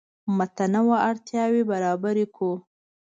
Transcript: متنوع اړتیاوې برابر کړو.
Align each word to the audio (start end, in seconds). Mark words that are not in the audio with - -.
متنوع 0.37 0.99
اړتیاوې 1.09 1.61
برابر 1.71 2.15
کړو. 2.35 2.53